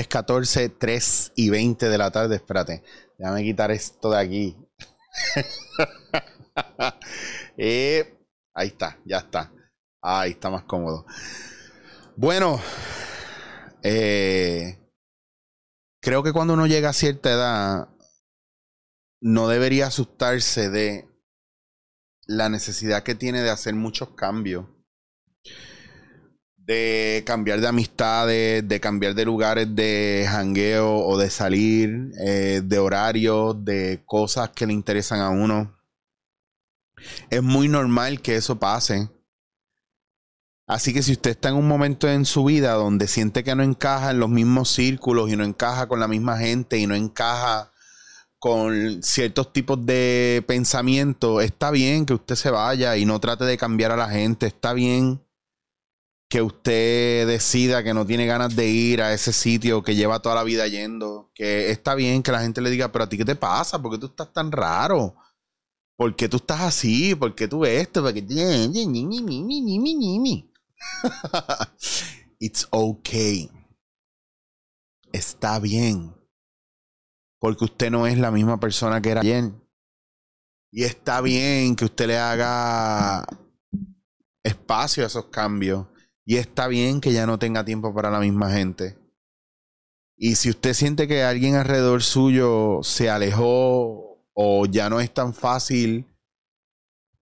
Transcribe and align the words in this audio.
Jueves 0.00 0.08
14, 0.08 0.68
3 0.70 1.32
y 1.36 1.50
20 1.50 1.90
de 1.90 1.98
la 1.98 2.10
tarde. 2.10 2.36
Espérate, 2.36 2.82
déjame 3.18 3.42
quitar 3.42 3.70
esto 3.70 4.10
de 4.10 4.18
aquí. 4.18 4.56
Eh, 7.62 8.18
ahí 8.54 8.68
está, 8.68 8.98
ya 9.04 9.18
está. 9.18 9.52
Ahí 10.00 10.30
está 10.32 10.48
más 10.48 10.64
cómodo. 10.64 11.04
Bueno, 12.16 12.60
eh, 13.82 14.78
creo 16.00 16.22
que 16.22 16.32
cuando 16.32 16.54
uno 16.54 16.66
llega 16.66 16.88
a 16.88 16.94
cierta 16.94 17.30
edad, 17.30 17.88
no 19.20 19.48
debería 19.48 19.88
asustarse 19.88 20.70
de 20.70 21.08
la 22.26 22.48
necesidad 22.48 23.02
que 23.02 23.14
tiene 23.14 23.42
de 23.42 23.50
hacer 23.50 23.74
muchos 23.74 24.10
cambios. 24.14 24.66
De 26.70 27.24
cambiar 27.26 27.60
de 27.60 27.66
amistades, 27.66 28.68
de 28.68 28.78
cambiar 28.78 29.16
de 29.16 29.24
lugares 29.24 29.74
de 29.74 30.24
jangueo 30.30 30.98
o 30.98 31.18
de 31.18 31.28
salir, 31.28 32.12
eh, 32.24 32.60
de 32.62 32.78
horarios, 32.78 33.64
de 33.64 34.04
cosas 34.06 34.50
que 34.50 34.68
le 34.68 34.72
interesan 34.72 35.18
a 35.20 35.30
uno. 35.30 35.76
Es 37.28 37.42
muy 37.42 37.66
normal 37.66 38.22
que 38.22 38.36
eso 38.36 38.60
pase. 38.60 39.10
Así 40.68 40.94
que 40.94 41.02
si 41.02 41.10
usted 41.10 41.32
está 41.32 41.48
en 41.48 41.56
un 41.56 41.66
momento 41.66 42.08
en 42.08 42.24
su 42.24 42.44
vida 42.44 42.74
donde 42.74 43.08
siente 43.08 43.42
que 43.42 43.56
no 43.56 43.64
encaja 43.64 44.12
en 44.12 44.20
los 44.20 44.30
mismos 44.30 44.70
círculos 44.70 45.28
y 45.28 45.34
no 45.34 45.42
encaja 45.42 45.88
con 45.88 45.98
la 45.98 46.06
misma 46.06 46.38
gente 46.38 46.78
y 46.78 46.86
no 46.86 46.94
encaja 46.94 47.72
con 48.38 49.02
ciertos 49.02 49.52
tipos 49.52 49.84
de 49.84 50.44
pensamiento, 50.46 51.40
está 51.40 51.72
bien 51.72 52.06
que 52.06 52.14
usted 52.14 52.36
se 52.36 52.52
vaya 52.52 52.96
y 52.96 53.06
no 53.06 53.18
trate 53.18 53.44
de 53.44 53.58
cambiar 53.58 53.90
a 53.90 53.96
la 53.96 54.08
gente. 54.08 54.46
Está 54.46 54.72
bien 54.72 55.20
que 56.30 56.40
usted 56.40 57.26
decida 57.26 57.82
que 57.82 57.92
no 57.92 58.06
tiene 58.06 58.24
ganas 58.24 58.54
de 58.54 58.68
ir 58.68 59.02
a 59.02 59.12
ese 59.12 59.32
sitio 59.32 59.82
que 59.82 59.96
lleva 59.96 60.22
toda 60.22 60.36
la 60.36 60.44
vida 60.44 60.66
yendo. 60.68 61.30
Que 61.34 61.70
está 61.70 61.94
bien 61.94 62.22
que 62.22 62.32
la 62.32 62.40
gente 62.40 62.62
le 62.62 62.70
diga, 62.70 62.92
pero 62.92 63.04
a 63.04 63.08
ti 63.08 63.18
qué 63.18 63.24
te 63.24 63.34
pasa, 63.34 63.82
¿por 63.82 63.92
qué 63.92 63.98
tú 63.98 64.06
estás 64.06 64.32
tan 64.32 64.52
raro? 64.52 65.16
¿Por 65.96 66.14
qué 66.16 66.28
tú 66.28 66.38
estás 66.38 66.60
así? 66.60 67.14
¿Por 67.14 67.34
qué 67.34 67.48
tú 67.48 67.64
esto? 67.64 68.02
¿Por 68.02 68.14
qué... 68.14 68.22
It's 72.38 72.66
okay. 72.70 73.50
Está 75.12 75.58
bien 75.58 76.14
porque 77.40 77.64
usted 77.64 77.90
no 77.90 78.06
es 78.06 78.18
la 78.18 78.30
misma 78.30 78.60
persona 78.60 79.00
que 79.00 79.10
era 79.10 79.22
ayer. 79.22 79.50
Y 80.70 80.84
está 80.84 81.20
bien 81.20 81.74
que 81.74 81.86
usted 81.86 82.06
le 82.06 82.18
haga 82.18 83.26
espacio 84.44 85.02
a 85.02 85.06
esos 85.06 85.26
cambios. 85.26 85.86
Y 86.24 86.36
está 86.36 86.68
bien 86.68 87.00
que 87.00 87.12
ya 87.12 87.26
no 87.26 87.38
tenga 87.38 87.64
tiempo 87.64 87.94
para 87.94 88.10
la 88.10 88.20
misma 88.20 88.50
gente. 88.50 88.98
Y 90.16 90.36
si 90.36 90.50
usted 90.50 90.74
siente 90.74 91.08
que 91.08 91.22
alguien 91.22 91.54
alrededor 91.54 92.02
suyo 92.02 92.80
se 92.82 93.08
alejó 93.08 94.22
o 94.34 94.66
ya 94.66 94.90
no 94.90 95.00
es 95.00 95.12
tan 95.12 95.32
fácil 95.32 96.06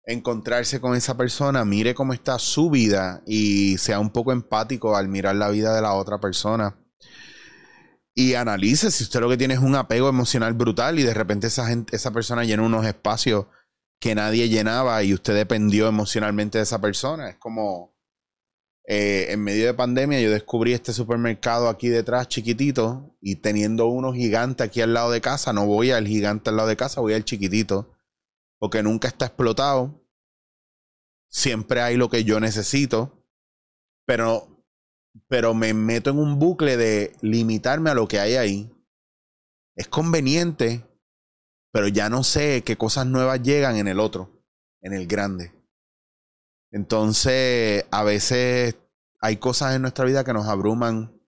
encontrarse 0.05 0.79
con 0.79 0.95
esa 0.95 1.17
persona, 1.17 1.65
mire 1.65 1.95
cómo 1.95 2.13
está 2.13 2.37
su 2.37 2.69
vida 2.69 3.23
y 3.25 3.77
sea 3.77 3.99
un 3.99 4.11
poco 4.11 4.31
empático 4.31 4.95
al 4.95 5.07
mirar 5.07 5.35
la 5.35 5.49
vida 5.49 5.73
de 5.73 5.81
la 5.81 5.93
otra 5.93 6.19
persona 6.19 6.77
y 8.15 8.35
analice 8.35 8.91
si 8.91 9.03
usted 9.03 9.19
lo 9.19 9.29
que 9.29 9.37
tiene 9.37 9.55
es 9.55 9.59
un 9.59 9.75
apego 9.75 10.07
emocional 10.07 10.53
brutal 10.53 10.99
y 10.99 11.03
de 11.03 11.13
repente 11.13 11.47
esa 11.47 11.67
esa 11.91 12.11
persona 12.11 12.43
llena 12.43 12.63
unos 12.63 12.85
espacios 12.85 13.47
que 13.99 14.15
nadie 14.15 14.49
llenaba 14.49 15.01
y 15.03 15.13
usted 15.13 15.33
dependió 15.33 15.87
emocionalmente 15.87 16.57
de 16.57 16.65
esa 16.65 16.79
persona. 16.81 17.29
Es 17.29 17.37
como 17.37 17.92
eh, 18.85 19.27
en 19.29 19.41
medio 19.41 19.65
de 19.65 19.73
pandemia 19.73 20.19
yo 20.19 20.29
descubrí 20.29 20.73
este 20.73 20.91
supermercado 20.91 21.69
aquí 21.69 21.87
detrás 21.87 22.27
chiquitito 22.27 23.15
y 23.21 23.37
teniendo 23.37 23.87
uno 23.87 24.11
gigante 24.11 24.63
aquí 24.63 24.81
al 24.81 24.93
lado 24.93 25.11
de 25.11 25.21
casa, 25.21 25.53
no 25.53 25.65
voy 25.65 25.91
al 25.91 26.05
gigante 26.05 26.49
al 26.49 26.57
lado 26.57 26.67
de 26.67 26.75
casa, 26.75 27.01
voy 27.01 27.13
al 27.13 27.23
chiquitito 27.23 27.95
porque 28.59 28.83
nunca 28.83 29.07
está 29.07 29.25
explotado. 29.25 30.07
Siempre 31.29 31.81
hay 31.81 31.97
lo 31.97 32.09
que 32.09 32.23
yo 32.23 32.39
necesito, 32.39 33.25
pero 34.05 34.53
pero 35.27 35.53
me 35.53 35.73
meto 35.73 36.09
en 36.09 36.17
un 36.17 36.39
bucle 36.39 36.77
de 36.77 37.15
limitarme 37.21 37.89
a 37.89 37.93
lo 37.93 38.07
que 38.07 38.19
hay 38.19 38.35
ahí. 38.35 38.71
Es 39.75 39.87
conveniente, 39.87 40.85
pero 41.71 41.87
ya 41.87 42.09
no 42.09 42.23
sé 42.23 42.63
qué 42.63 42.77
cosas 42.77 43.05
nuevas 43.05 43.41
llegan 43.41 43.77
en 43.77 43.87
el 43.87 43.99
otro, 43.99 44.43
en 44.81 44.93
el 44.93 45.07
grande. 45.07 45.51
Entonces, 46.73 47.85
a 47.91 48.03
veces 48.03 48.75
hay 49.21 49.37
cosas 49.37 49.75
en 49.75 49.83
nuestra 49.83 50.05
vida 50.05 50.23
que 50.23 50.33
nos 50.33 50.47
abruman 50.47 51.21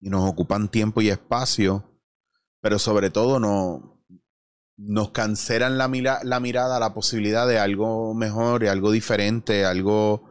y 0.00 0.08
nos 0.08 0.28
ocupan 0.28 0.70
tiempo 0.70 1.02
y 1.02 1.10
espacio, 1.10 2.00
pero 2.62 2.78
sobre 2.78 3.10
todo 3.10 3.38
no, 3.38 4.02
nos 4.78 5.10
cancelan 5.10 5.76
la, 5.76 6.20
la 6.24 6.40
mirada 6.40 6.80
la 6.80 6.94
posibilidad 6.94 7.46
de 7.46 7.58
algo 7.58 8.14
mejor 8.14 8.64
y 8.64 8.68
algo 8.68 8.90
diferente, 8.90 9.66
algo 9.66 10.30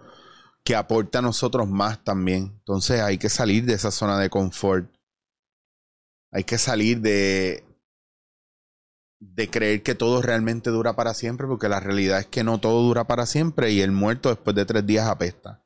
que 0.63 0.75
aporta 0.75 1.19
a 1.19 1.21
nosotros 1.21 1.69
más 1.69 2.03
también. 2.03 2.55
Entonces 2.57 2.99
hay 3.01 3.19
que 3.19 3.29
salir 3.29 3.65
de 3.65 3.75
esa 3.75 3.91
zona 3.91 4.17
de 4.17 4.31
confort. 4.31 4.91
Hay 6.31 6.45
que 6.45 6.57
salir 6.57 6.99
de, 6.99 7.63
de 9.21 9.49
creer 9.49 9.83
que 9.83 9.93
todo 9.93 10.21
realmente 10.21 10.71
dura 10.71 10.95
para 10.95 11.13
siempre, 11.13 11.47
porque 11.47 11.69
la 11.69 11.79
realidad 11.79 12.19
es 12.19 12.25
que 12.25 12.43
no 12.43 12.59
todo 12.59 12.81
dura 12.81 13.05
para 13.05 13.27
siempre 13.27 13.71
y 13.71 13.81
el 13.81 13.91
muerto 13.91 14.29
después 14.29 14.55
de 14.55 14.65
tres 14.65 14.85
días 14.85 15.07
apesta. 15.07 15.63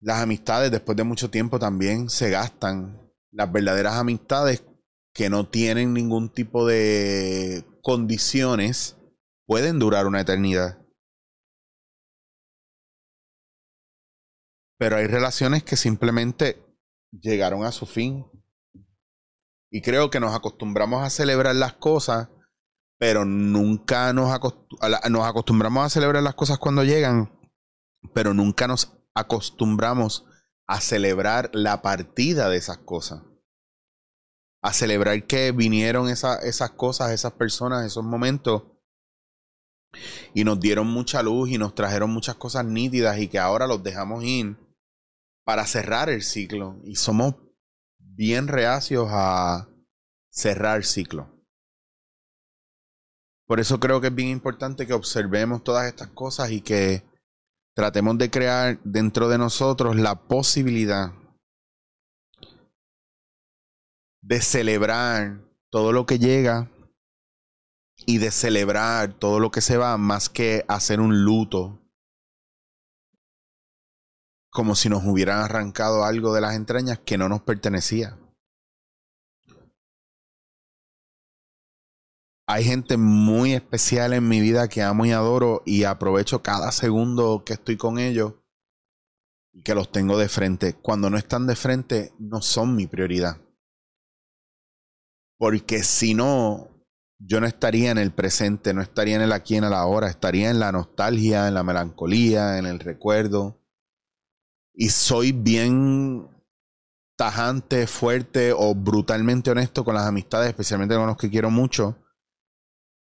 Las 0.00 0.22
amistades 0.22 0.70
después 0.70 0.96
de 0.96 1.04
mucho 1.04 1.28
tiempo 1.28 1.58
también 1.58 2.08
se 2.08 2.30
gastan. 2.30 3.12
Las 3.32 3.52
verdaderas 3.52 3.96
amistades 3.96 4.64
que 5.12 5.28
no 5.28 5.48
tienen 5.48 5.92
ningún 5.92 6.32
tipo 6.32 6.66
de 6.66 7.64
condiciones 7.82 8.96
pueden 9.44 9.80
durar 9.80 10.06
una 10.06 10.20
eternidad. 10.20 10.78
Pero 14.78 14.96
hay 14.96 15.06
relaciones 15.06 15.64
que 15.64 15.76
simplemente 15.76 16.64
llegaron 17.10 17.64
a 17.64 17.72
su 17.72 17.86
fin. 17.86 18.24
Y 19.70 19.82
creo 19.82 20.10
que 20.10 20.20
nos 20.20 20.34
acostumbramos 20.34 21.04
a 21.04 21.10
celebrar 21.10 21.54
las 21.54 21.74
cosas, 21.74 22.28
pero 22.98 23.24
nunca 23.24 24.12
nos, 24.12 24.28
nos 25.10 25.26
acostumbramos 25.26 25.84
a 25.84 25.90
celebrar 25.90 26.22
las 26.22 26.34
cosas 26.34 26.58
cuando 26.58 26.84
llegan, 26.84 27.38
pero 28.12 28.34
nunca 28.34 28.66
nos 28.66 28.92
acostumbramos 29.14 30.26
a 30.66 30.80
celebrar 30.80 31.50
la 31.52 31.82
partida 31.82 32.48
de 32.48 32.56
esas 32.56 32.78
cosas. 32.78 33.22
A 34.62 34.72
celebrar 34.72 35.26
que 35.26 35.52
vinieron 35.52 36.08
esas 36.08 36.70
cosas, 36.76 37.12
esas 37.12 37.32
personas, 37.32 37.86
esos 37.86 38.04
momentos 38.04 38.64
y 40.34 40.44
nos 40.44 40.60
dieron 40.60 40.86
mucha 40.86 41.22
luz 41.22 41.50
y 41.50 41.58
nos 41.58 41.74
trajeron 41.74 42.10
muchas 42.10 42.36
cosas 42.36 42.64
nítidas 42.64 43.18
y 43.18 43.28
que 43.28 43.38
ahora 43.38 43.66
los 43.66 43.82
dejamos 43.82 44.22
ir 44.24 44.56
para 45.44 45.66
cerrar 45.66 46.08
el 46.08 46.22
ciclo 46.22 46.80
y 46.84 46.96
somos 46.96 47.34
bien 48.20 48.48
reacios 48.48 49.08
a 49.10 49.66
cerrar 50.30 50.84
ciclo. 50.84 51.26
Por 53.46 53.60
eso 53.60 53.80
creo 53.80 54.02
que 54.02 54.08
es 54.08 54.14
bien 54.14 54.28
importante 54.28 54.86
que 54.86 54.92
observemos 54.92 55.64
todas 55.64 55.86
estas 55.86 56.08
cosas 56.08 56.50
y 56.50 56.60
que 56.60 57.02
tratemos 57.74 58.18
de 58.18 58.30
crear 58.30 58.78
dentro 58.84 59.30
de 59.30 59.38
nosotros 59.38 59.96
la 59.96 60.16
posibilidad 60.28 61.14
de 64.20 64.42
celebrar 64.42 65.40
todo 65.70 65.90
lo 65.90 66.04
que 66.04 66.18
llega 66.18 66.70
y 68.04 68.18
de 68.18 68.30
celebrar 68.32 69.14
todo 69.14 69.40
lo 69.40 69.50
que 69.50 69.62
se 69.62 69.78
va 69.78 69.96
más 69.96 70.28
que 70.28 70.66
hacer 70.68 71.00
un 71.00 71.24
luto 71.24 71.80
como 74.50 74.74
si 74.74 74.88
nos 74.88 75.04
hubieran 75.04 75.38
arrancado 75.38 76.04
algo 76.04 76.34
de 76.34 76.40
las 76.40 76.56
entrañas 76.56 76.98
que 76.98 77.16
no 77.16 77.28
nos 77.28 77.42
pertenecía. 77.42 78.18
Hay 82.48 82.64
gente 82.64 82.96
muy 82.96 83.54
especial 83.54 84.12
en 84.12 84.26
mi 84.26 84.40
vida 84.40 84.66
que 84.66 84.82
amo 84.82 85.06
y 85.06 85.12
adoro 85.12 85.62
y 85.64 85.84
aprovecho 85.84 86.42
cada 86.42 86.72
segundo 86.72 87.44
que 87.46 87.52
estoy 87.52 87.76
con 87.76 88.00
ellos 88.00 88.34
y 89.52 89.62
que 89.62 89.76
los 89.76 89.92
tengo 89.92 90.18
de 90.18 90.28
frente. 90.28 90.74
Cuando 90.74 91.10
no 91.10 91.16
están 91.16 91.46
de 91.46 91.54
frente, 91.54 92.12
no 92.18 92.42
son 92.42 92.74
mi 92.74 92.88
prioridad. 92.88 93.40
Porque 95.38 95.84
si 95.84 96.14
no, 96.14 96.68
yo 97.20 97.40
no 97.40 97.46
estaría 97.46 97.92
en 97.92 97.98
el 97.98 98.12
presente, 98.12 98.74
no 98.74 98.82
estaría 98.82 99.14
en 99.14 99.22
el 99.22 99.32
aquí, 99.32 99.54
en 99.54 99.64
el 99.64 99.72
ahora, 99.72 100.08
estaría 100.08 100.50
en 100.50 100.58
la 100.58 100.72
nostalgia, 100.72 101.46
en 101.46 101.54
la 101.54 101.62
melancolía, 101.62 102.58
en 102.58 102.66
el 102.66 102.80
recuerdo 102.80 103.59
y 104.74 104.88
soy 104.88 105.32
bien 105.32 106.28
tajante, 107.16 107.86
fuerte 107.86 108.52
o 108.52 108.74
brutalmente 108.74 109.50
honesto 109.50 109.84
con 109.84 109.94
las 109.94 110.06
amistades, 110.06 110.48
especialmente 110.48 110.94
con 110.94 111.06
los 111.06 111.16
que 111.16 111.28
quiero 111.30 111.50
mucho, 111.50 111.98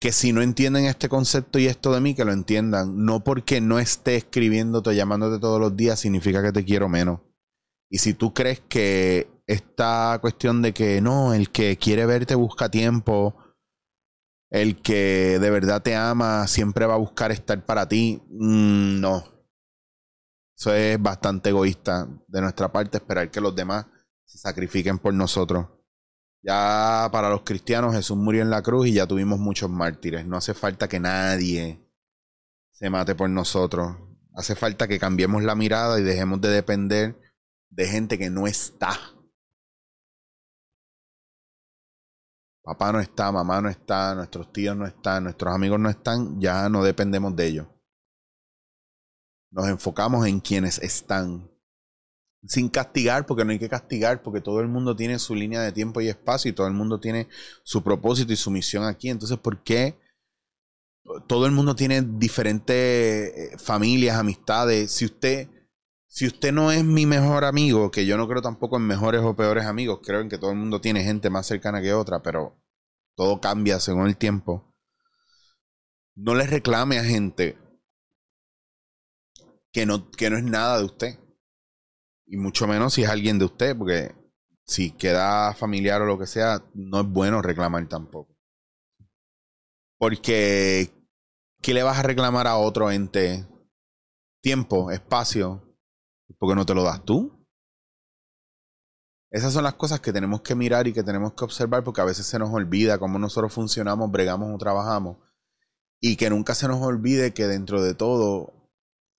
que 0.01 0.13
si 0.13 0.33
no 0.33 0.41
entienden 0.41 0.87
este 0.87 1.11
concepto 1.11 1.59
y 1.59 1.67
esto 1.67 1.93
de 1.93 2.01
mí, 2.01 2.15
que 2.15 2.25
lo 2.25 2.33
entiendan. 2.33 3.05
No 3.05 3.23
porque 3.23 3.61
no 3.61 3.79
esté 3.79 4.17
escribiéndote, 4.17 4.95
llamándote 4.95 5.39
todos 5.39 5.61
los 5.61 5.77
días, 5.77 6.01
significa 6.01 6.43
que 6.43 6.53
te 6.53 6.65
quiero 6.65 6.89
menos. 6.89 7.21
Y 7.91 7.99
si 7.99 8.15
tú 8.15 8.33
crees 8.33 8.61
que 8.61 9.29
esta 9.47 10.17
cuestión 10.21 10.63
de 10.63 10.73
que 10.73 11.01
no, 11.03 11.35
el 11.35 11.51
que 11.51 11.77
quiere 11.77 12.07
verte 12.07 12.35
busca 12.35 12.71
tiempo, 12.71 13.37
el 14.51 14.81
que 14.81 15.39
de 15.39 15.51
verdad 15.51 15.83
te 15.83 15.95
ama 15.95 16.47
siempre 16.47 16.87
va 16.87 16.95
a 16.95 16.99
buscar 16.99 17.33
estar 17.33 17.67
para 17.67 17.87
ti, 17.89 18.23
mm, 18.31 19.01
no. 19.01 19.40
Eso 20.61 20.75
es 20.75 21.01
bastante 21.01 21.49
egoísta 21.49 22.07
de 22.29 22.41
nuestra 22.43 22.71
parte 22.71 22.99
esperar 22.99 23.31
que 23.31 23.41
los 23.41 23.57
demás 23.57 23.87
se 24.27 24.37
sacrifiquen 24.37 24.99
por 24.99 25.15
nosotros. 25.15 25.69
Ya 26.43 27.09
para 27.11 27.31
los 27.31 27.45
cristianos 27.45 27.95
Jesús 27.95 28.19
murió 28.19 28.43
en 28.43 28.51
la 28.51 28.61
cruz 28.61 28.89
y 28.89 28.93
ya 28.93 29.07
tuvimos 29.07 29.39
muchos 29.39 29.71
mártires. 29.71 30.27
No 30.27 30.37
hace 30.37 30.53
falta 30.53 30.87
que 30.87 31.01
nadie 31.01 31.83
se 32.73 32.91
mate 32.91 33.15
por 33.15 33.31
nosotros. 33.31 33.97
Hace 34.35 34.55
falta 34.55 34.87
que 34.87 34.99
cambiemos 34.99 35.43
la 35.43 35.55
mirada 35.55 35.99
y 35.99 36.03
dejemos 36.03 36.43
de 36.43 36.51
depender 36.51 37.19
de 37.71 37.87
gente 37.87 38.19
que 38.19 38.29
no 38.29 38.47
está. 38.47 38.93
Papá 42.63 42.93
no 42.93 43.01
está, 43.01 43.33
mamá 43.33 43.63
no 43.63 43.71
está, 43.71 44.15
nuestros 44.15 44.53
tíos 44.53 44.77
no 44.77 44.87
están, 44.87 45.25
nuestros 45.25 45.55
amigos 45.55 45.81
no 45.81 45.89
están, 45.89 46.39
ya 46.39 46.69
no 46.69 46.85
dependemos 46.85 47.35
de 47.35 47.47
ellos. 47.47 47.67
Nos 49.51 49.69
enfocamos 49.69 50.27
en 50.27 50.41
quienes 50.41 50.79
están 50.79 51.51
sin 52.47 52.69
castigar, 52.69 53.27
porque 53.27 53.45
no 53.45 53.53
hay 53.53 53.59
que 53.59 53.69
castigar, 53.69 54.23
porque 54.23 54.41
todo 54.41 54.61
el 54.61 54.69
mundo 54.69 54.97
tiene 54.97 55.19
su 55.19 55.35
línea 55.35 55.61
de 55.61 55.73
tiempo 55.73 56.01
y 56.01 56.09
espacio 56.09 56.51
y 56.51 56.55
todo 56.55 56.67
el 56.67 56.73
mundo 56.73 57.01
tiene 57.01 57.29
su 57.63 57.83
propósito 57.83 58.33
y 58.33 58.37
su 58.37 58.51
misión 58.51 58.85
aquí. 58.85 59.11
Entonces, 59.11 59.39
¿por 59.39 59.63
qué 59.63 59.99
todo 61.27 61.47
el 61.47 61.53
mundo 61.53 61.75
tiene 61.75 62.03
diferentes 62.03 62.75
eh, 62.75 63.59
familias, 63.59 64.17
amistades? 64.17 64.93
Si 64.93 65.05
usted, 65.05 65.49
si 66.07 66.27
usted 66.27 66.53
no 66.53 66.73
es 66.73 66.85
mi 66.85 67.05
mejor 67.05 67.45
amigo, 67.45 67.91
que 67.91 68.07
yo 68.07 68.17
no 68.17 68.27
creo 68.29 68.43
tampoco 68.43 68.77
en 68.77 68.87
mejores 68.87 69.21
o 69.23 69.37
peores 69.37 69.67
amigos, 69.67 70.01
creo 70.03 70.21
en 70.21 70.29
que 70.29 70.39
todo 70.39 70.51
el 70.53 70.57
mundo 70.57 70.81
tiene 70.81 71.05
gente 71.05 71.29
más 71.29 71.47
cercana 71.47 71.83
que 71.83 71.93
otra, 71.93 72.23
pero 72.23 72.57
todo 73.17 73.41
cambia 73.41 73.81
según 73.81 74.07
el 74.07 74.17
tiempo. 74.17 74.75
No 76.15 76.35
le 76.35 76.47
reclame 76.47 76.99
a 76.99 77.05
gente 77.05 77.59
que 79.73 79.87
no, 79.87 80.11
que 80.11 80.31
no 80.31 80.37
es 80.37 80.45
nada 80.45 80.79
de 80.79 80.85
usted 80.85 81.19
y 82.31 82.37
mucho 82.37 82.69
menos 82.69 82.95
si 82.95 83.03
es 83.03 83.09
alguien 83.09 83.41
de 83.41 83.45
usted, 83.45 83.77
porque 83.77 84.15
si 84.65 84.93
queda 84.93 85.53
familiar 85.53 86.01
o 86.01 86.07
lo 86.07 86.17
que 86.17 86.29
sea, 86.29 86.65
no 86.75 87.01
es 87.01 87.07
bueno 87.09 87.43
reclamar 87.43 87.89
tampoco. 87.89 88.39
Porque, 89.99 90.91
¿qué 91.61 91.75
le 91.75 91.83
vas 91.83 91.99
a 91.99 92.05
reclamar 92.05 92.47
a 92.47 92.57
otro 92.57 92.93
ente? 92.93 93.49
Tiempo, 94.41 94.93
espacio, 94.93 95.77
porque 96.39 96.55
no 96.55 96.65
te 96.65 96.75
lo 96.75 96.85
das 96.85 97.05
tú. 97.05 97.45
Esas 99.33 99.53
son 99.53 99.65
las 99.65 99.75
cosas 99.75 99.99
que 99.99 100.13
tenemos 100.13 100.43
que 100.43 100.55
mirar 100.55 100.87
y 100.87 100.93
que 100.93 101.03
tenemos 101.03 101.35
que 101.35 101.45
observar 101.45 101.83
porque 101.83 102.01
a 102.01 102.05
veces 102.05 102.27
se 102.27 102.39
nos 102.39 102.51
olvida 102.51 102.99
cómo 102.99 103.19
nosotros 103.19 103.53
funcionamos, 103.53 104.11
bregamos 104.11 104.55
o 104.55 104.59
trabajamos. 104.59 105.19
Y 106.01 106.15
que 106.15 106.31
nunca 106.31 106.55
se 106.55 106.69
nos 106.69 106.81
olvide 106.81 107.35
que 107.35 107.49
dentro 107.49 107.83
de 107.83 107.95
todo 107.95 108.60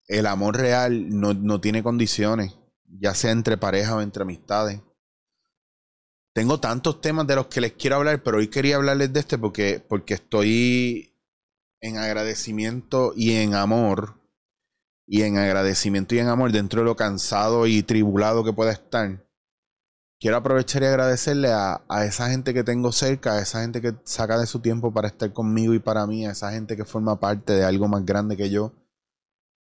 el 0.08 0.26
amor 0.26 0.58
real 0.58 1.10
no, 1.10 1.34
no 1.34 1.62
tiene 1.62 1.84
condiciones 1.84 2.56
ya 3.00 3.14
sea 3.14 3.32
entre 3.32 3.58
pareja 3.58 3.96
o 3.96 4.02
entre 4.02 4.24
amistades. 4.24 4.82
Tengo 6.34 6.60
tantos 6.60 7.02
temas 7.02 7.28
de 7.28 7.36
los 7.36 7.48
que 7.48 7.62
les 7.62 7.74
quiero 7.74 7.98
hablar, 7.98 8.24
pero 8.24 8.38
hoy 8.38 8.48
quería 8.48 8.78
hablarles 8.78 9.12
de 9.12 9.20
este 9.20 9.38
porque, 9.38 9.84
porque 9.88 10.14
estoy 10.14 11.14
en 11.82 11.98
agradecimiento 11.98 13.14
y 13.16 13.36
en 13.36 13.54
amor. 13.54 14.18
Y 15.08 15.24
en 15.24 15.38
agradecimiento 15.38 16.16
y 16.16 16.20
en 16.20 16.30
amor 16.30 16.54
dentro 16.54 16.82
de 16.82 16.86
lo 16.86 16.96
cansado 16.96 17.68
y 17.68 17.84
tribulado 17.84 18.46
que 18.46 18.54
pueda 18.54 18.72
estar. 18.72 19.28
Quiero 20.22 20.38
aprovechar 20.38 20.84
y 20.84 20.86
agradecerle 20.86 21.52
a, 21.52 21.84
a 21.90 22.06
esa 22.06 22.30
gente 22.30 22.54
que 22.54 22.64
tengo 22.64 22.94
cerca, 22.94 23.34
a 23.34 23.42
esa 23.42 23.62
gente 23.62 23.82
que 23.82 23.94
saca 24.06 24.38
de 24.40 24.46
su 24.46 24.62
tiempo 24.62 24.94
para 24.94 25.10
estar 25.10 25.34
conmigo 25.34 25.74
y 25.74 25.80
para 25.80 26.06
mí, 26.08 26.26
a 26.26 26.32
esa 26.32 26.52
gente 26.52 26.78
que 26.78 26.86
forma 26.86 27.20
parte 27.20 27.54
de 27.54 27.66
algo 27.66 27.90
más 27.90 28.06
grande 28.06 28.38
que 28.38 28.50
yo 28.50 28.72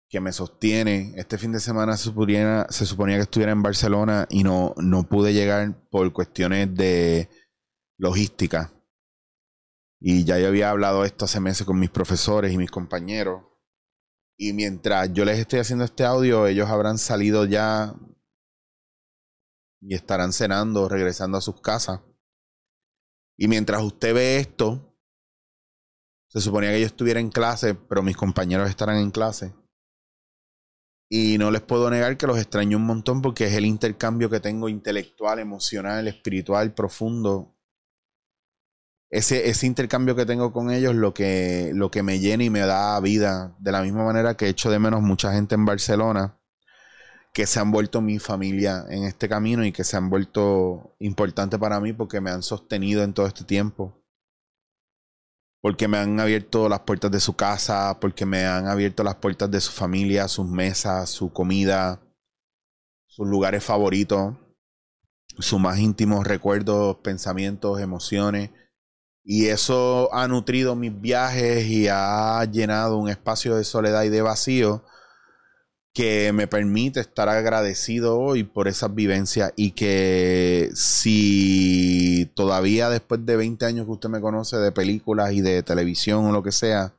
que 0.09 0.21
me 0.21 0.33
sostiene. 0.33 1.13
Este 1.17 1.39
fin 1.39 1.53
de 1.53 1.61
semana 1.61 1.97
se 1.97 2.05
suponía, 2.05 2.67
se 2.71 2.87
suponía 2.87 3.17
que 3.17 3.23
estuviera 3.23 3.53
en 3.53 3.63
Barcelona 3.63 4.27
y 4.31 4.45
no, 4.45 4.75
no 4.77 5.05
pude 5.09 5.33
llegar 5.33 5.89
por 5.91 6.13
cuestiones 6.13 6.75
de 6.75 7.29
logística. 7.99 8.73
Y 10.01 10.25
ya 10.25 10.39
yo 10.39 10.49
había 10.49 10.71
hablado 10.71 11.05
esto 11.05 11.25
hace 11.25 11.41
meses 11.41 11.67
con 11.67 11.79
mis 11.79 11.91
profesores 11.91 12.53
y 12.53 12.59
mis 12.59 12.71
compañeros. 12.71 13.43
Y 14.37 14.53
mientras 14.53 15.13
yo 15.13 15.25
les 15.25 15.39
estoy 15.39 15.61
haciendo 15.61 15.85
este 15.85 16.05
audio, 16.05 16.47
ellos 16.47 16.69
habrán 16.69 16.99
salido 16.99 17.47
ya 17.47 17.95
y 19.81 19.95
estarán 19.95 20.33
cenando, 20.33 20.89
regresando 20.89 21.39
a 21.39 21.41
sus 21.41 21.61
casas. 21.61 22.01
Y 23.37 23.49
mientras 23.49 23.83
usted 23.83 24.15
ve 24.15 24.39
esto, 24.39 24.97
se 26.29 26.41
suponía 26.41 26.71
que 26.73 26.81
yo 26.81 26.87
estuviera 26.87 27.21
en 27.21 27.31
clase, 27.31 27.75
pero 27.75 28.03
mis 28.03 28.17
compañeros 28.17 28.69
estarán 28.69 28.97
en 28.97 29.11
clase. 29.11 29.55
Y 31.09 31.39
no 31.39 31.51
les 31.51 31.63
puedo 31.63 31.91
negar 31.91 32.17
que 32.17 32.27
los 32.27 32.39
extraño 32.39 32.77
un 32.79 32.87
montón 32.87 33.23
porque 33.23 33.47
es 33.47 33.55
el 33.55 33.67
intercambio 33.67 34.31
que 34.31 34.41
tengo 34.41 34.69
intelectual, 34.69 35.39
emocional, 35.39 36.09
espiritual, 36.09 36.75
profundo. 36.75 37.55
Ese, 39.11 39.49
ese 39.49 39.67
intercambio 39.67 40.17
que 40.17 40.27
tengo 40.27 40.53
con 40.53 40.71
ellos 40.71 40.95
lo 40.95 41.15
que, 41.15 41.71
lo 41.75 41.91
que 41.91 42.03
me 42.03 42.19
llena 42.19 42.45
y 42.45 42.51
me 42.51 42.61
da 42.61 42.99
vida. 43.01 43.55
De 43.61 43.73
la 43.73 43.83
misma 43.83 44.05
manera 44.05 44.37
que 44.37 44.49
echo 44.49 44.71
de 44.71 44.79
menos 44.79 45.03
mucha 45.03 45.33
gente 45.33 45.55
en 45.55 45.65
Barcelona 45.65 46.39
que 47.33 47.47
se 47.47 47.59
han 47.61 47.73
vuelto 47.73 48.01
mi 48.01 48.21
familia 48.21 48.85
en 48.89 49.05
este 49.05 49.29
camino 49.29 49.65
y 49.65 49.73
que 49.73 49.83
se 49.85 49.97
han 49.97 50.09
vuelto 50.09 50.95
importante 51.01 51.59
para 51.59 51.81
mí 51.81 51.93
porque 51.93 52.21
me 52.21 52.31
han 52.31 52.45
sostenido 52.45 53.03
en 53.03 53.13
todo 53.13 53.27
este 53.27 53.45
tiempo 53.45 54.04
porque 55.65 55.89
me 55.89 55.97
han 55.97 56.21
abierto 56.21 56.69
las 56.69 56.81
puertas 56.81 57.11
de 57.11 57.21
su 57.21 57.37
casa, 57.37 57.99
porque 57.99 58.27
me 58.27 58.45
han 58.45 58.69
abierto 58.69 59.03
las 59.03 59.15
puertas 59.15 59.51
de 59.51 59.63
su 59.63 59.73
familia, 59.73 60.29
sus 60.29 60.47
mesas, 60.47 61.09
su 61.09 61.33
comida, 61.33 62.03
sus 63.07 63.27
lugares 63.27 63.65
favoritos, 63.65 64.35
sus 65.39 65.59
más 65.59 65.79
íntimos 65.79 66.27
recuerdos, 66.27 66.97
pensamientos, 66.97 67.81
emociones. 67.81 68.51
Y 69.25 69.47
eso 69.47 70.11
ha 70.13 70.29
nutrido 70.29 70.77
mis 70.77 71.01
viajes 71.01 71.65
y 71.65 71.89
ha 71.89 72.45
llenado 72.45 72.99
un 72.99 73.09
espacio 73.09 73.57
de 73.57 73.65
soledad 73.65 74.03
y 74.03 74.11
de 74.11 74.21
vacío 74.21 74.85
que 75.95 76.33
me 76.33 76.49
permite 76.49 76.99
estar 76.99 77.29
agradecido 77.29 78.19
hoy 78.19 78.43
por 78.43 78.67
esas 78.67 78.93
vivencias 78.95 79.53
y 79.55 79.71
que 79.71 80.71
si 80.75 82.29
todavía 82.35 82.91
después 82.91 83.25
de 83.25 83.37
20 83.37 83.65
años 83.65 83.87
que 83.87 83.93
usted 83.93 84.09
me 84.09 84.21
conoce 84.21 84.57
de 84.57 84.73
películas 84.73 85.33
y 85.33 85.41
de 85.41 85.63
televisión 85.63 86.27
o 86.27 86.33
lo 86.33 86.43
que 86.43 86.51
sea, 86.51 86.97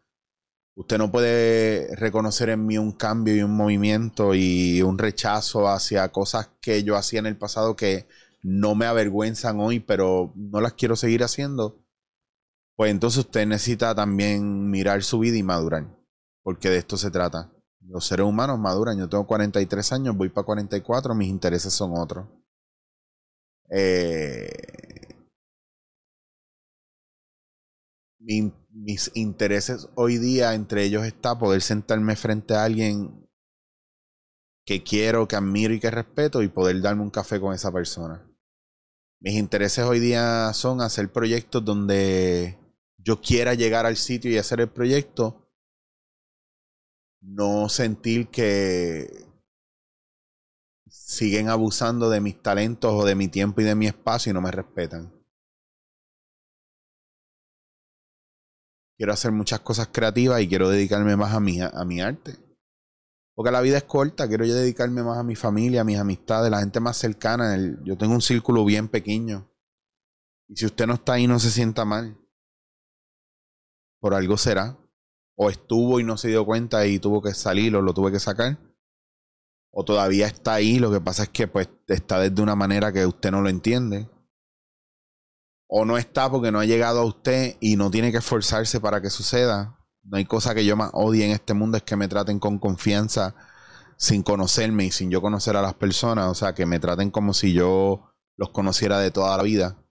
usted 0.75 0.97
no 0.97 1.11
puede 1.11 1.93
reconocer 1.97 2.49
en 2.49 2.65
mí 2.65 2.77
un 2.77 2.93
cambio 2.93 3.35
y 3.35 3.41
un 3.41 3.51
movimiento 3.51 4.33
y 4.33 4.81
un 4.81 4.97
rechazo 4.97 5.67
hacia 5.67 6.09
cosas 6.13 6.49
que 6.61 6.83
yo 6.83 6.95
hacía 6.95 7.19
en 7.19 7.25
el 7.25 7.37
pasado 7.37 7.75
que 7.75 8.07
no 8.43 8.75
me 8.75 8.85
avergüenzan 8.85 9.59
hoy, 9.59 9.81
pero 9.81 10.31
no 10.35 10.61
las 10.61 10.73
quiero 10.73 10.95
seguir 10.95 11.21
haciendo, 11.23 11.83
pues 12.77 12.91
entonces 12.91 13.25
usted 13.25 13.45
necesita 13.45 13.93
también 13.93 14.69
mirar 14.69 15.03
su 15.03 15.19
vida 15.19 15.35
y 15.35 15.43
madurar, 15.43 15.85
porque 16.43 16.69
de 16.69 16.77
esto 16.77 16.95
se 16.95 17.11
trata. 17.11 17.54
Los 17.87 18.07
seres 18.07 18.25
humanos 18.25 18.59
maduran. 18.59 18.97
Yo 18.97 19.09
tengo 19.09 19.27
43 19.27 19.91
años, 19.93 20.17
voy 20.17 20.29
para 20.29 20.45
44, 20.45 21.15
mis 21.15 21.29
intereses 21.29 21.73
son 21.73 21.93
otros. 21.97 22.27
Eh, 23.69 24.49
mis 28.19 29.11
intereses 29.13 29.87
hoy 29.95 30.17
día, 30.17 30.53
entre 30.53 30.83
ellos 30.83 31.05
está 31.05 31.37
poder 31.37 31.61
sentarme 31.61 32.15
frente 32.15 32.55
a 32.55 32.63
alguien 32.63 33.25
que 34.65 34.83
quiero, 34.83 35.27
que 35.27 35.35
admiro 35.35 35.73
y 35.73 35.79
que 35.79 35.91
respeto 35.91 36.41
y 36.41 36.47
poder 36.47 36.81
darme 36.81 37.03
un 37.03 37.11
café 37.11 37.39
con 37.39 37.53
esa 37.53 37.71
persona. 37.71 38.27
Mis 39.19 39.35
intereses 39.35 39.85
hoy 39.85 39.99
día 39.99 40.51
son 40.53 40.81
hacer 40.81 41.11
proyectos 41.11 41.63
donde 41.63 42.57
yo 42.97 43.21
quiera 43.21 43.53
llegar 43.53 43.85
al 43.85 43.95
sitio 43.95 44.31
y 44.31 44.37
hacer 44.37 44.61
el 44.61 44.69
proyecto 44.69 45.44
no 47.25 47.69
sentir 47.69 48.27
que 48.27 49.25
siguen 50.87 51.49
abusando 51.49 52.09
de 52.09 52.21
mis 52.21 52.41
talentos 52.41 52.93
o 52.93 53.05
de 53.05 53.15
mi 53.15 53.27
tiempo 53.27 53.61
y 53.61 53.63
de 53.63 53.75
mi 53.75 53.87
espacio 53.87 54.29
y 54.29 54.33
no 54.33 54.41
me 54.41 54.51
respetan. 54.51 55.11
Quiero 58.97 59.11
hacer 59.11 59.31
muchas 59.31 59.59
cosas 59.59 59.89
creativas 59.91 60.41
y 60.41 60.47
quiero 60.47 60.69
dedicarme 60.69 61.17
más 61.17 61.33
a 61.33 61.39
mi, 61.39 61.59
a 61.61 61.83
mi 61.83 61.99
arte. 61.99 62.37
Porque 63.33 63.51
la 63.51 63.59
vida 63.59 63.77
es 63.77 63.83
corta, 63.83 64.27
quiero 64.27 64.45
yo 64.45 64.55
dedicarme 64.55 65.03
más 65.03 65.17
a 65.17 65.23
mi 65.23 65.35
familia, 65.35 65.81
a 65.81 65.83
mis 65.83 65.97
amistades, 65.97 66.49
la 66.49 66.59
gente 66.59 66.79
más 66.79 66.95
cercana. 66.95 67.57
yo 67.83 67.97
tengo 67.97 68.13
un 68.13 68.21
círculo 68.21 68.63
bien 68.63 68.87
pequeño. 68.87 69.51
Y 70.47 70.55
si 70.55 70.65
usted 70.65 70.87
no 70.87 70.93
está 70.93 71.13
ahí, 71.13 71.27
no 71.27 71.39
se 71.39 71.51
sienta 71.51 71.83
mal. 71.83 72.17
Por 73.99 74.13
algo 74.13 74.37
será 74.37 74.77
o 75.35 75.49
estuvo 75.49 75.99
y 75.99 76.03
no 76.03 76.17
se 76.17 76.29
dio 76.29 76.45
cuenta 76.45 76.85
y 76.87 76.99
tuvo 76.99 77.21
que 77.21 77.33
salir 77.33 77.75
o 77.75 77.81
lo 77.81 77.93
tuve 77.93 78.11
que 78.11 78.19
sacar, 78.19 78.57
o 79.77 79.83
todavía 79.83 80.25
está 80.27 80.53
ahí, 80.53 80.79
lo 80.79 80.89
que 80.89 81.01
pasa 81.01 81.23
es 81.23 81.29
que 81.29 81.49
pues 81.49 81.67
está 81.87 82.19
desde 82.19 82.41
una 82.41 82.55
manera 82.55 82.93
que 82.93 83.05
usted 83.05 83.31
no 83.31 83.41
lo 83.41 83.49
entiende. 83.49 84.09
O 85.67 85.83
no 85.83 85.97
está 85.97 86.31
porque 86.31 86.51
no 86.51 86.61
ha 86.61 86.65
llegado 86.65 87.01
a 87.01 87.05
usted 87.05 87.57
y 87.59 87.75
no 87.75 87.91
tiene 87.91 88.11
que 88.11 88.19
esforzarse 88.19 88.79
para 88.79 89.01
que 89.01 89.09
suceda. 89.09 89.77
No 90.03 90.15
hay 90.15 90.23
cosa 90.23 90.55
que 90.55 90.63
yo 90.63 90.77
más 90.77 90.91
odie 90.93 91.25
en 91.25 91.31
este 91.31 91.53
mundo 91.53 91.75
es 91.75 91.83
que 91.83 91.97
me 91.97 92.07
traten 92.07 92.39
con 92.39 92.57
confianza 92.57 93.35
sin 93.97 94.23
conocerme 94.23 94.85
y 94.85 94.91
sin 94.91 95.11
yo 95.11 95.21
conocer 95.21 95.57
a 95.57 95.61
las 95.61 95.73
personas. 95.73 96.27
O 96.27 96.35
sea, 96.35 96.53
que 96.53 96.65
me 96.65 96.79
traten 96.79 97.11
como 97.11 97.33
si 97.33 97.51
yo 97.51 98.13
los 98.37 98.51
conociera 98.51 98.99
de 98.99 99.11
toda 99.11 99.35
la 99.35 99.43
vida. 99.43 99.84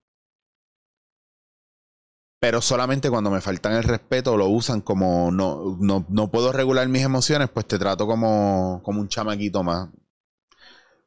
Pero 2.45 2.61
solamente 2.61 3.09
cuando 3.09 3.31
me 3.31 3.41
faltan 3.41 3.73
el 3.73 3.85
respeto 3.85 4.37
lo 4.37 4.49
usan 4.49 4.83
como 4.83 5.31
no, 5.31 5.79
no, 5.81 6.05
no 6.11 6.31
puedo 6.31 6.53
regular 6.53 6.87
mis 6.89 7.01
emociones, 7.01 7.49
pues 7.49 7.67
te 7.67 7.79
trato 7.79 8.07
como, 8.07 8.83
como 8.85 9.01
un 9.01 9.09
chamaquito 9.09 9.63
más. 9.63 9.89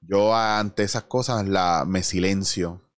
Yo 0.02 0.36
ante 0.36 0.82
esas 0.82 1.04
cosas 1.04 1.48
la, 1.48 1.86
me 1.88 2.02
silencio. 2.02 2.90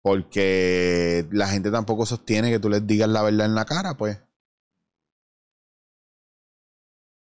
Porque 0.00 1.26
la 1.32 1.48
gente 1.48 1.72
tampoco 1.72 2.06
sostiene 2.06 2.52
que 2.52 2.60
tú 2.60 2.68
les 2.68 2.86
digas 2.86 3.08
la 3.08 3.22
verdad 3.22 3.46
en 3.46 3.56
la 3.56 3.64
cara, 3.64 3.96
pues. 3.96 4.22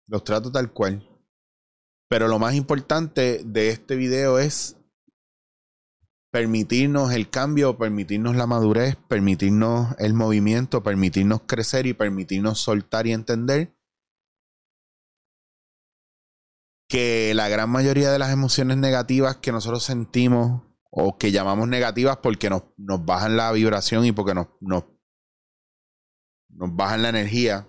Los 0.06 0.22
trato 0.22 0.52
tal 0.52 0.72
cual. 0.72 1.08
Pero 2.08 2.28
lo 2.28 2.38
más 2.38 2.54
importante 2.54 3.42
de 3.44 3.70
este 3.70 3.96
video 3.96 4.38
es 4.38 4.76
permitirnos 6.30 7.12
el 7.12 7.30
cambio, 7.30 7.78
permitirnos 7.78 8.36
la 8.36 8.46
madurez, 8.46 8.96
permitirnos 9.08 9.94
el 9.98 10.14
movimiento, 10.14 10.82
permitirnos 10.82 11.42
crecer 11.46 11.86
y 11.86 11.94
permitirnos 11.94 12.58
soltar 12.60 13.06
y 13.06 13.12
entender 13.12 13.74
que 16.88 17.34
la 17.34 17.48
gran 17.48 17.70
mayoría 17.70 18.10
de 18.10 18.18
las 18.18 18.32
emociones 18.32 18.78
negativas 18.78 19.36
que 19.36 19.52
nosotros 19.52 19.84
sentimos 19.84 20.62
o 20.90 21.18
que 21.18 21.32
llamamos 21.32 21.68
negativas 21.68 22.18
porque 22.18 22.48
nos, 22.48 22.64
nos 22.76 23.04
bajan 23.04 23.36
la 23.36 23.52
vibración 23.52 24.04
y 24.06 24.12
porque 24.12 24.34
nos, 24.34 24.48
nos, 24.60 24.84
nos 26.48 26.74
bajan 26.74 27.02
la 27.02 27.10
energía, 27.10 27.68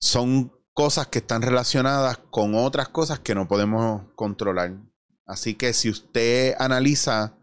son 0.00 0.52
cosas 0.72 1.06
que 1.06 1.20
están 1.20 1.42
relacionadas 1.42 2.18
con 2.30 2.54
otras 2.56 2.88
cosas 2.88 3.20
que 3.20 3.34
no 3.34 3.46
podemos 3.46 4.02
controlar. 4.16 4.76
Así 5.26 5.54
que 5.54 5.72
si 5.72 5.88
usted 5.88 6.54
analiza 6.58 7.38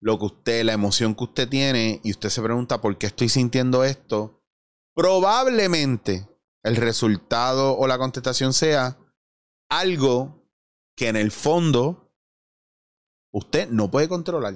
lo 0.00 0.18
que 0.18 0.26
usted, 0.26 0.64
la 0.64 0.72
emoción 0.72 1.14
que 1.14 1.24
usted 1.24 1.48
tiene 1.48 2.00
y 2.04 2.10
usted 2.10 2.28
se 2.28 2.42
pregunta 2.42 2.80
por 2.80 2.96
qué 2.98 3.06
estoy 3.06 3.28
sintiendo 3.28 3.84
esto, 3.84 4.42
probablemente 4.94 6.28
el 6.62 6.76
resultado 6.76 7.76
o 7.76 7.86
la 7.86 7.98
contestación 7.98 8.52
sea 8.52 8.98
algo 9.68 10.48
que 10.96 11.08
en 11.08 11.16
el 11.16 11.30
fondo 11.30 12.12
usted 13.32 13.68
no 13.68 13.90
puede 13.90 14.08
controlar. 14.08 14.54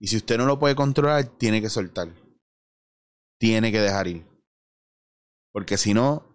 Y 0.00 0.08
si 0.08 0.16
usted 0.16 0.36
no 0.36 0.46
lo 0.46 0.58
puede 0.58 0.74
controlar, 0.74 1.26
tiene 1.38 1.60
que 1.60 1.70
soltar. 1.70 2.12
Tiene 3.38 3.70
que 3.70 3.80
dejar 3.80 4.08
ir. 4.08 4.26
Porque 5.52 5.76
si 5.76 5.94
no, 5.94 6.31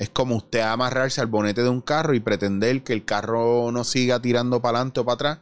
es 0.00 0.08
como 0.08 0.34
usted 0.34 0.60
amarrarse 0.60 1.20
al 1.20 1.26
bonete 1.26 1.62
de 1.62 1.68
un 1.68 1.82
carro 1.82 2.14
y 2.14 2.20
pretender 2.20 2.82
que 2.82 2.94
el 2.94 3.04
carro 3.04 3.70
no 3.70 3.84
siga 3.84 4.18
tirando 4.18 4.62
para 4.62 4.78
adelante 4.78 5.00
o 5.00 5.04
para 5.04 5.14
atrás 5.14 5.40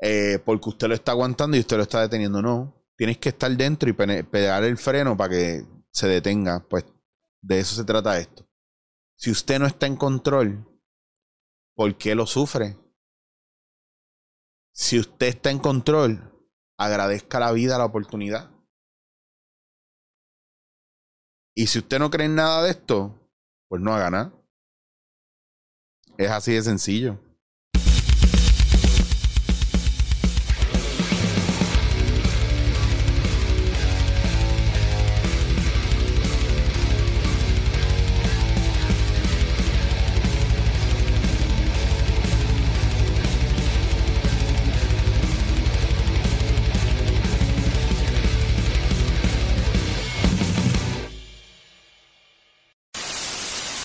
eh, 0.00 0.38
porque 0.42 0.70
usted 0.70 0.88
lo 0.88 0.94
está 0.94 1.12
aguantando 1.12 1.54
y 1.54 1.60
usted 1.60 1.76
lo 1.76 1.82
está 1.82 2.00
deteniendo. 2.00 2.40
No, 2.40 2.82
tienes 2.96 3.18
que 3.18 3.28
estar 3.28 3.54
dentro 3.54 3.90
y 3.90 3.92
pegar 3.92 4.64
el 4.64 4.78
freno 4.78 5.14
para 5.14 5.34
que 5.34 5.66
se 5.90 6.08
detenga. 6.08 6.66
Pues 6.66 6.86
de 7.42 7.58
eso 7.58 7.74
se 7.74 7.84
trata 7.84 8.18
esto. 8.18 8.48
Si 9.14 9.30
usted 9.30 9.58
no 9.58 9.66
está 9.66 9.86
en 9.86 9.96
control, 9.96 10.66
¿por 11.74 11.98
qué 11.98 12.14
lo 12.14 12.24
sufre? 12.26 12.78
Si 14.72 14.98
usted 14.98 15.26
está 15.26 15.50
en 15.50 15.58
control, 15.58 16.32
agradezca 16.78 17.40
la 17.40 17.52
vida, 17.52 17.76
la 17.76 17.84
oportunidad. 17.84 18.50
Y 21.54 21.66
si 21.66 21.80
usted 21.80 21.98
no 21.98 22.10
cree 22.10 22.24
en 22.24 22.36
nada 22.36 22.62
de 22.62 22.70
esto, 22.70 23.23
pues 23.74 23.82
no 23.82 23.92
haga 23.92 24.08
nada. 24.08 24.32
Es 26.16 26.30
así 26.30 26.52
de 26.52 26.62
sencillo. 26.62 27.18